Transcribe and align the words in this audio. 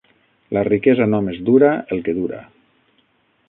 La 0.57 0.63
riquesa 0.67 1.07
només 1.11 1.43
dura 1.51 1.71
el 1.97 2.03
que 2.09 2.19
dura. 2.23 2.41